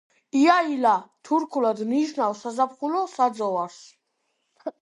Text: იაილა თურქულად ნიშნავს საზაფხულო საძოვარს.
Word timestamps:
იაილა 0.43 0.93
თურქულად 1.29 1.83
ნიშნავს 1.91 2.41
საზაფხულო 2.47 3.05
საძოვარს. 3.15 3.81